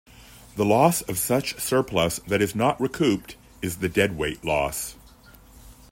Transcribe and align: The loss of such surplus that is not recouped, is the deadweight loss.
The 0.55 0.65
loss 0.65 1.03
of 1.03 1.19
such 1.19 1.59
surplus 1.59 2.17
that 2.25 2.41
is 2.41 2.55
not 2.55 2.81
recouped, 2.81 3.35
is 3.61 3.75
the 3.77 3.87
deadweight 3.87 4.43
loss. 4.43 4.95